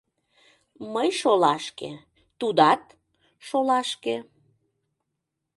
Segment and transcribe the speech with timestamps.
[0.93, 1.91] Мый шолашке,
[2.39, 2.83] тудат—
[3.47, 4.15] шолашке...